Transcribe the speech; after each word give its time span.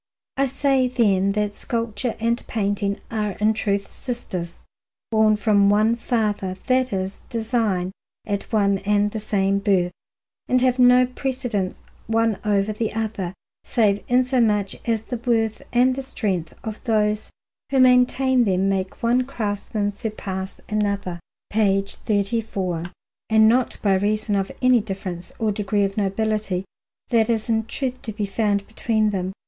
I 0.35 0.47
say, 0.47 0.87
then, 0.87 1.33
that 1.33 1.53
sculpture 1.53 2.15
and 2.19 2.43
painting 2.47 2.99
are 3.11 3.33
in 3.33 3.53
truth 3.53 3.93
sisters, 3.93 4.63
born 5.11 5.35
from 5.35 5.69
one 5.69 5.95
father, 5.95 6.55
that 6.65 6.91
is, 6.91 7.21
design, 7.29 7.91
at 8.25 8.51
one 8.51 8.79
and 8.79 9.11
the 9.11 9.19
same 9.19 9.59
birth, 9.59 9.91
and 10.47 10.59
have 10.61 10.79
no 10.79 11.05
precedence 11.05 11.83
one 12.07 12.39
over 12.43 12.73
the 12.73 12.93
other, 12.93 13.35
save 13.63 14.03
insomuch 14.07 14.75
as 14.89 15.03
the 15.03 15.17
worth 15.17 15.61
and 15.71 15.95
the 15.95 16.01
strength 16.01 16.55
of 16.63 16.83
those 16.85 17.29
who 17.69 17.79
maintain 17.79 18.45
them 18.45 18.67
make 18.67 19.03
one 19.03 19.21
craftsman 19.23 19.91
surpass 19.91 20.59
another, 20.67 21.19
and 21.53 22.49
not 23.47 23.77
by 23.83 23.93
reason 23.93 24.35
of 24.35 24.51
any 24.63 24.81
difference 24.81 25.31
or 25.37 25.51
degree 25.51 25.83
of 25.83 25.95
nobility 25.95 26.65
that 27.09 27.29
is 27.29 27.47
in 27.49 27.65
truth 27.67 28.01
to 28.01 28.11
be 28.11 28.25
found 28.25 28.65
between 28.65 29.11
them. 29.11 29.31